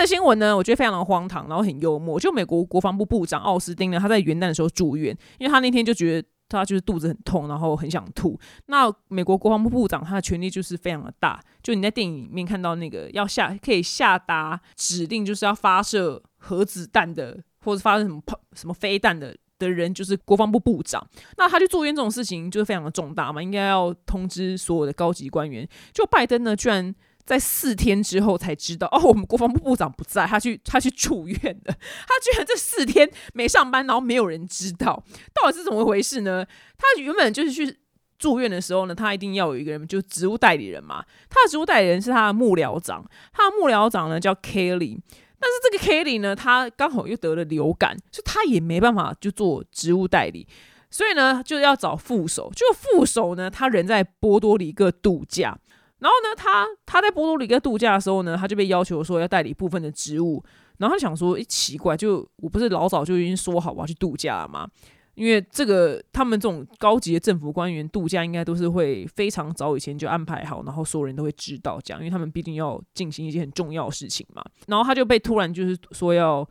[0.00, 0.56] 那现在的新闻呢？
[0.56, 2.18] 我觉得非常的荒唐，然后很幽默。
[2.18, 8.40] 就美国国防部部长奥斯汀呢，他在元旦的时候住院，因为他那天就觉得他就是肚子很痛，然后很想吐。
[8.68, 21.06] 那美国国防部部长他的权力就是非常的大，就你在电影里面看到那个要下可以下达指令，就是要发射核子弹的，或者发射什么炮什么飞弹的的人，就是国防部部长。
[21.36, 25.68] 那他去住院这种事情就是非常的重大嘛，应该要通知所有的高级官员。
[25.92, 26.94] 就拜登呢，居然。
[27.30, 31.72] 在四天之后才知道哦，我们国防部部长不在，他去他去住院了。
[32.08, 35.00] 他居然这四天没上班，然后没有人知道
[35.32, 36.44] 到底是怎么回事呢？
[36.76, 37.78] 他原本就是去
[38.18, 41.04] 住院的时候呢，他一定要有一个人，就职务代理人嘛。
[41.28, 44.98] 他的职务代理人是他的幕僚长，他的幕僚长呢叫 Kelly，
[45.38, 50.48] 但是这个 Kelly 呢，他刚好又得了流感，所以他也没办法就做职务代理，
[50.90, 52.50] 所以呢就要找副手。
[52.56, 55.56] 就副手呢，他人在波多黎各度假。
[56.00, 60.42] 然后呢，他他在波多黎各度假的时候呢，他就被要求说要代理部分的职务。
[60.78, 64.66] 然后他想说，诶，奇怪，就我不是老早就已经说好我要去度假了吗？
[65.14, 74.42] 因为这个他们这种高级的政府官员度假，应该都是会非常早以前就安排好，然后所有人都会知道这样，因为他们毕竟要进行一些很重要的事情嘛。
[74.68, 76.42] 然后他就被突然就是说要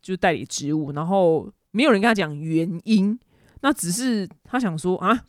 [0.00, 3.18] 就是代理职务，然后没有人跟他讲原因，
[3.60, 5.22] 那只是他想说啊。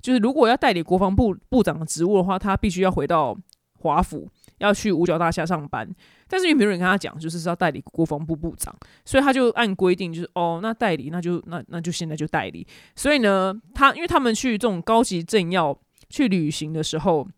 [0.00, 3.36] 就是如果要代理国防部部长的职务的话，他必须要回到
[3.80, 5.88] 华府，要去五角大厦上班。
[6.28, 12.66] 但是因为没有人跟他讲，就是是要代理国防部部长，所以他就按规定，就是哦，那代理那就那那就现在就代理。
[12.94, 17.28] 所以呢，他因为他们去这种高级政要去旅行的时候。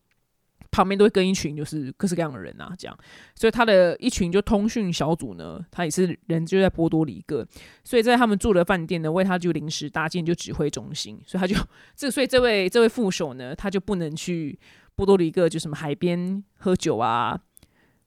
[0.73, 2.99] 旁边都会跟一群就是各式各样的人啊，这样，
[3.35, 7.47] 所以他的一群就通讯小组呢，他也是人就在波多黎各，
[7.85, 11.55] 所以在他们住的饭店呢，为他就临时搭建就指挥中心，所以他就
[11.95, 14.59] 这所以这位这位副手呢，他就不能去
[14.97, 17.39] 波多黎各就什么海边喝酒啊，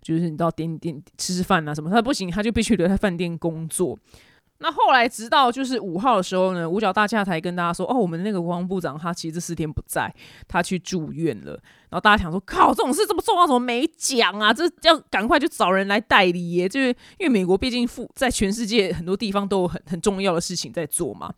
[0.02, 3.98] 就是你知道点点吃吃饭啊什么，他不行，他就必须留在饭店工作。
[4.60, 10.10] 那后来，直到就是五号的时候呢，五角大厦才跟大家说，哦，我们那个国防部长他其实这四天不在，
[10.48, 11.52] 他去住院了。
[11.90, 14.54] 然后大家想说，靠，这种事这么重要，怎么没讲啊？
[14.54, 16.88] 这要赶快就找人来代理耶，就是
[17.20, 21.34] 因为美国毕竟负在全世界很多地方都有很很重要的事情在做嘛。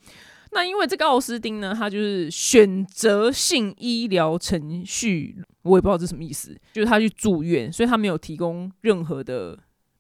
[0.52, 9.58] 那因为这个奥斯汀呢，他就是选择性医疗程序，我也不知道这什么意思，就是他去住院，所以他没有提供任何的。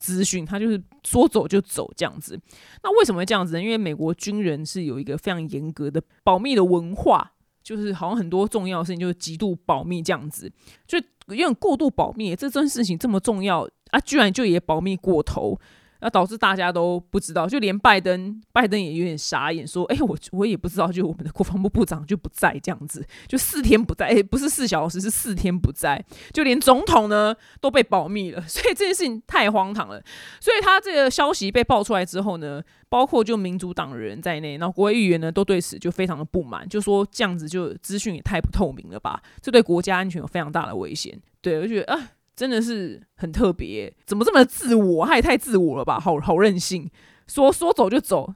[0.07, 2.39] 资讯，他就是说走就走这样子。
[2.81, 3.61] 那为什么会这样子呢？
[3.61, 10.49] 因为美国军人是有一个非常严格的保密的文化，就是好像很多重要的事情就是极度保密这样子，
[10.87, 12.33] 就有点过度保密。
[12.35, 15.59] 这件事情这么重要啊，居然就也保密过头。
[15.99, 30.01] 那导致大家都不知道，就连拜登，拜登也有点傻眼，说：“哎，我我也不知道，就我们的国防部部长就不在这样子，就四天不在，哎，不是四小时，是四天不在，就连总统呢都被保密了， 所以这件事情太荒唐了。
[30.39, 41.19] 所以他这个消息被爆出来之后呢，包括就民主党人在内，然后国会议员呢都对此就非常的不满，就说这样子就资讯也太不透明了吧，这对国家安全有非常大的危险。
[41.41, 45.07] 对，我觉得啊。”真的是很特别，怎么这么自我？
[45.07, 46.87] 他也太自我了吧，好好任性，
[47.25, 48.31] 说说走就走。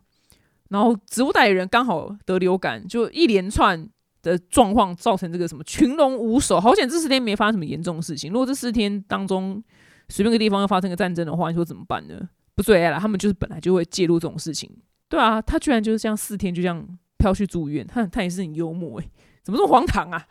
[0.69, 3.87] 然后植物代理人刚好得流感，就一连串
[4.23, 6.59] 的状况造成这个什么群龙无首。
[6.59, 8.31] 好险这四天没发生什么严重的事情。
[8.31, 9.63] 如果这四天当中
[10.09, 12.27] 随便个地方要发生个战争的话，你说怎么办呢？
[12.55, 14.67] 不最爱了，他们就是本来就会介入这种事情。
[15.07, 16.87] 对啊，他居然就是这样四天就这样
[17.19, 19.09] 飘去住院，他他也是很幽默诶，
[19.43, 20.25] 怎么这么荒唐啊？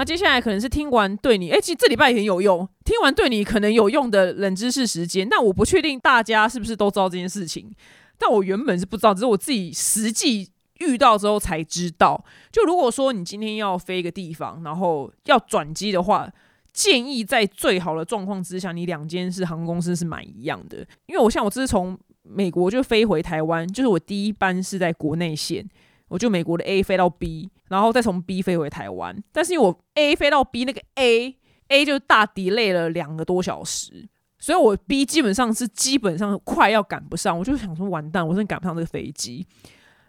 [0.00, 2.66] 那接下来可能是听完对你，哎，其实这礼拜也很有用。
[2.86, 7.70] 听完对你可能有用的冷知识时间，但我不确定大家是不是都知道这件事情。
[8.16, 12.24] 但我原本是不知道，只是我自己实际遇到之后才知道。
[12.50, 16.26] 就如果说你今天要飞一个地方，然后要转机的话，
[16.72, 20.78] 建议在最好的状况之下，你两间是航空公司是买一样的。
[21.08, 25.68] 因为我像我这是从美国就飞回台湾，就是我第一班是在国内线。
[26.08, 29.16] 我就美国的 A 飞到 B，然后再从 B 飞回台湾。
[29.32, 31.34] 但是因为我 A 飞到 B 那个 A
[31.68, 34.06] A 就大 delay 了两个多小时，
[34.38, 37.38] 所以我 B 基本上是基本上快要赶不上。
[37.38, 39.46] 我就想说完蛋，我真的赶不上这个飞机。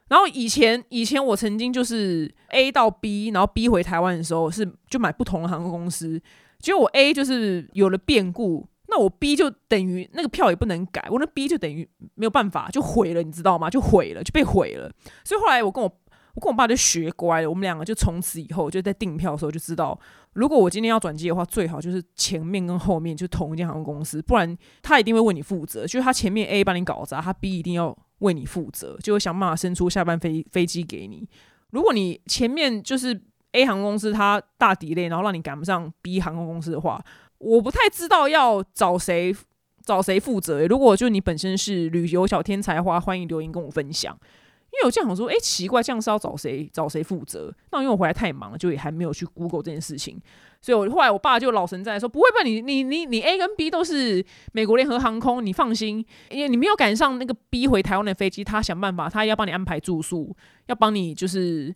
[0.10, 6.22] 然后以前以前我曾经就是 A 到 B，然后 B 回台湾的时候是就买不同的航空公司。
[6.60, 13.70] 结果我 A 就是有了变故，那我 B 就等于那个票也不能改，我那 B 就等于没有办法就毁了，你知道吗？
[13.70, 14.92] 就毁了，就被毁了。
[15.24, 15.90] 所以后来我跟我
[16.34, 20.00] 我跟我爸就学乖了，我们两个就从此以后就在订票的时候就知道，
[20.34, 25.82] 如果我今天要转机的话，最好就是前面跟后面就同一间航空公司，不然他一定会为你负责。
[25.86, 31.28] 就是他前面 A 帮你搞砸，他 B 一定要为你负责，就会想办法伸出下班飞飞机给你。
[31.72, 37.04] 如果你前面就是 A 航空公司他大抵累然后让你赶不上 B 航空公司的话，
[37.38, 39.36] 我不太知道要找谁
[39.84, 40.66] 找谁负责。
[40.68, 44.18] 如果就你本身是旅游小天才的话，欢迎留言跟我分享。
[44.74, 47.54] 因为我这样想说，哎，奇怪，这样是要找谁找谁负责？
[47.72, 50.18] 那因为我回来太忙了，就也还没有去 Google 这件事情，
[50.62, 52.38] 所以我后来我爸就老神在说，不会吧？
[52.46, 60.34] 你你你你 A 跟 B 都是美国联合航空，你放心，因为你没有赶上那个 B 回台湾的飞机，他想办法，他要帮你安排住宿，
[60.68, 61.76] 要帮你就是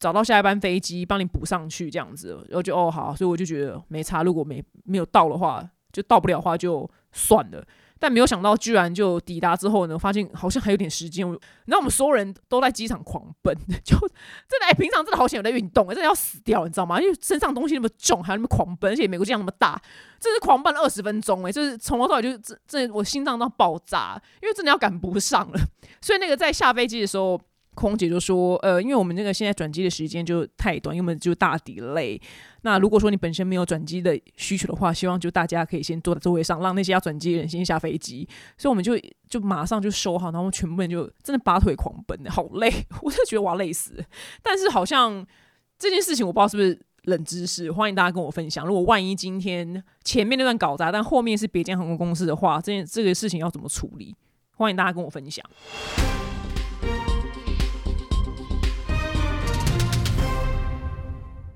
[0.00, 2.44] 找到下一班飞机，帮你补上去这样子。
[2.48, 7.64] 然后就哦好，所以我就觉得没差，如果没没有到的话，就到不了的话就算了。
[8.02, 11.24] 但没有想到，居然就抵达之后呢，发现好像还有点时间。
[11.24, 17.00] 你知道，我们所有人都在机场狂奔， 就真的哎，平常真的好险有在运动，真的要死掉，你知道吗？
[17.00, 19.80] 因为身上东西那么重，还要那么狂奔，而且美国机场那么大，
[20.18, 25.60] 真是狂奔了二十分钟哎，就是从头到尾就这这我心脏都要爆炸，因为真的要赶不上了。
[26.00, 27.40] 所以那个在下飞机的时候。
[27.74, 32.20] 空姐就说：“呃，因为我们那个现在转机的时间就太短，因为就大底累。
[32.62, 38.28] 那如果说你本身没有转机的需求的话，希望就大家可以先坐在座位上，让那些要转机的人先下飞机。
[38.58, 38.92] 所以我们就
[39.28, 44.04] 就马上就收好，然后全部人就真的拔腿狂奔，好累，我就觉得我要累死。
[44.42, 45.26] 但是好像
[45.78, 48.66] 这件事情我不知道是不是冷知识，欢迎大家跟我分享。
[48.66, 54.14] 如果万一今天前面那段搞砸，但后面是别间航空公司的话，这件这个事情要怎么处理？
[54.56, 55.44] 欢迎大家跟我分享。”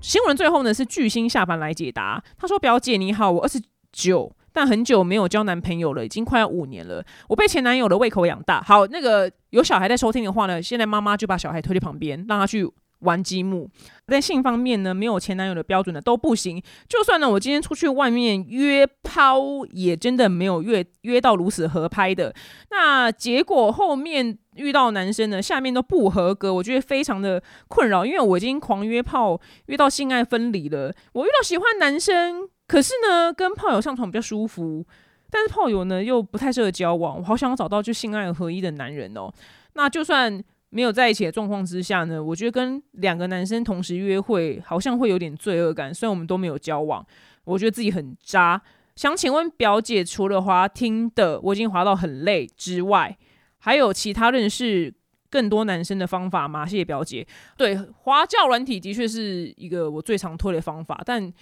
[0.07, 2.23] 新闻最后呢是巨星下班来解答。
[2.37, 7.03] 他说：“表姐你好，我二十九，但很久没有交男朋友了，已经快要五年了。
[7.27, 8.61] 我被前男友的胃口养大。
[8.61, 12.65] 好，那个有小孩在收听的话呢，现在妈妈就把小孩推去旁边，让他去。”
[12.99, 13.69] 玩积木，
[14.07, 16.61] 在性方面呢，没有前男友的标准的都不行。
[16.89, 19.39] 就算呢，我今天出去外面约炮，
[19.71, 22.33] 也真的没有约约到如此合拍的。
[22.71, 30.91] 那结果后面遇到男生呢，下面都不合格，我觉得非常的困扰，因为我已经狂约炮，约到性爱分离了。
[31.13, 34.83] 我遇到喜欢男生，可是呢，跟炮友上床比较舒服，
[35.29, 37.19] 但是炮友呢又不太适合交往。
[37.19, 39.31] 我好想找到就性爱合一的男人哦。
[39.73, 40.43] 那就算。
[40.77, 45.91] 没有在一起的状况之下呢，我觉得跟两个男生同时约会好像会有点罪恶感。
[45.91, 47.03] 虽然我们都没有交往，
[47.45, 48.61] 我觉得自己很渣。
[48.95, 53.17] 想请问表姐，除了滑听的我已经滑到很累之外，
[53.57, 54.93] 还有其他认识
[55.31, 56.63] 更多男生的方法吗？
[56.63, 57.25] 谢谢表姐。
[57.57, 61.33] 对，滑教软体的确是一个我最常推的方法，但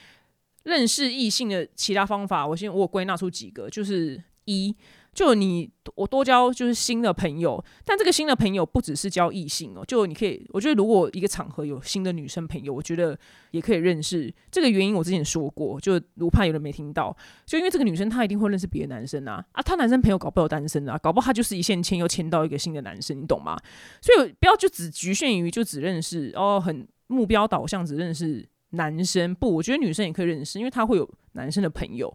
[0.64, 4.74] 认识异性的其他方法，我先我归纳出几个，就是一。
[5.16, 13.18] 就你我多交就是新的朋友，但这个新的朋友不只是交异性哦，就你可以，我觉得如果一个场合有新的女生朋友，我觉得
[13.52, 14.32] 也可以认识。
[14.52, 23.58] 这个原因我之前说过，就如怕有人没听到，就因为这个女生她一定会认识别的男生啊，啊，她男生朋友搞不好单身啊，搞不好她就是一线牵又牵到一个新的男生，你懂吗？
[24.02, 32.14] 所以不要就只局限于就只认识哦，很目标导向只认识男生，不，我觉得女生也可以认识，因为她会有男生的朋友。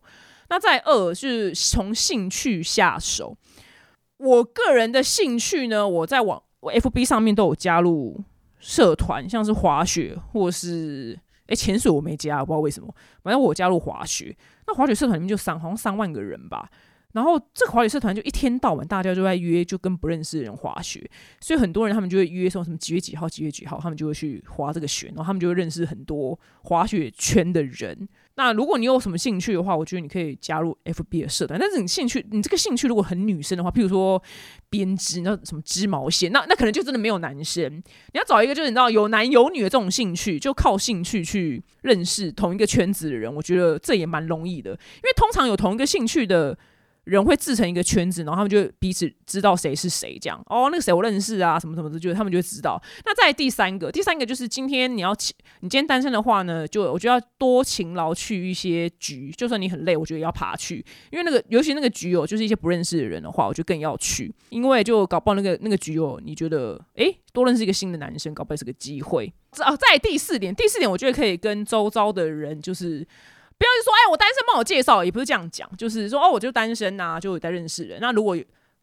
[0.50, 3.36] 那在二是从兴趣下手。
[4.18, 8.22] 我个人的兴趣呢，我在网 FB 上面都有加入
[8.58, 12.94] 社团，像是滑雪或是诶潜水，我没加，不知道为什么。
[13.22, 14.36] 反正我加入滑雪，
[14.66, 16.68] 那滑雪社团里面就三好像三万个人吧。
[17.12, 28.08] 然后这个滑雪社团就一天到晚大家就在约，就跟不认识的人滑雪，所以很多人他们就会约说什么几月几号几月几号，他们就会去滑这个雪，然后他们就会认识很多滑雪圈的人。
[28.36, 31.60] 那如果你有什么兴趣的话，我觉得你可以加入 FB 的社团。
[31.60, 34.22] 但是你兴趣，你这个兴趣如果很女生的话，譬如说
[34.70, 37.70] 编织，那什么织毛线，那那可能就真的没有男生。
[37.76, 46.56] 你要找一个就是你知道有男有女的这种兴趣，就靠兴趣去认识同一个圈子的人，我觉得这也蛮容易的，因为通常有同一个兴趣的。
[47.10, 52.80] 人会自成一个圈子，然后他们就彼此知道谁是谁，这样哦，那个谁我认识啊，什么什么的，就他们就会知道。
[53.04, 55.12] 那再第三个，第三个就是今天你要
[55.58, 69.32] 你今天单身的话呢，就我觉得要多勤劳去一些局，就算你很累，我觉得要爬去，因为那个尤其那个局友就是一些不认识的人的话，我就更要去，因为就搞不好那个那个局友你觉得诶，多认识一个新的男生，搞不好是个机会。
[69.58, 73.04] 啊，在第四点，第四点我觉得可以跟周遭的人就是。
[73.60, 78.00] 不要说，哎，我单身，帮我介绍，也不是这样讲，就是说，哦，我就单身呐，就有在认识人。
[78.00, 78.34] 那如果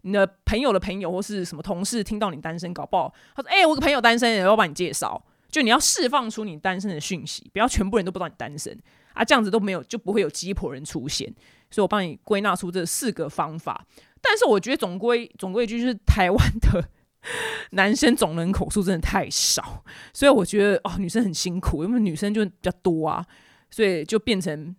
[0.02, 5.20] 你的朋友的朋友或是什么同事听到你单身，搞不好他说，哎，我个朋友单身，我要帮你介绍。
[5.50, 8.78] 就你要释放出你单身的讯息，不要全部人都不知道你单身
[9.14, 11.34] 啊，这样子都没有，就不会有鸡婆人出现。
[11.72, 13.84] 所以我帮你归纳出这四个方法。
[14.22, 16.84] 但是我觉得总归总归一句，就是台湾的
[17.72, 23.26] 男生总人口数真的太少，所以我觉得哦，女生很辛苦，因为女生就比较多啊。
[23.70, 24.76] 所以就变成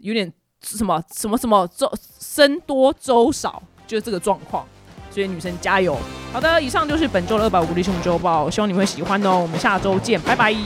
[0.00, 4.66] 有点什么什么什么周生多周少，就是这个状况。
[5.10, 5.94] 所以女生加油！
[6.32, 9.40] 好的，以上就是本周的二百五力熊周报，希望你们会喜欢哦。
[9.40, 10.56] 我们下周见，拜拜。